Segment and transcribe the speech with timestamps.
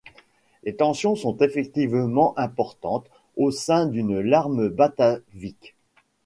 [0.63, 3.05] Les tensions sont effectivement importantes
[3.37, 5.75] au sein d'une larme batavique.